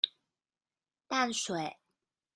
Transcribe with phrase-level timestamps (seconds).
[1.07, 1.77] 淡水